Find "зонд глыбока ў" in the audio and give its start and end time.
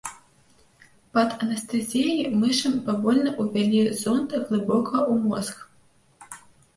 3.99-5.13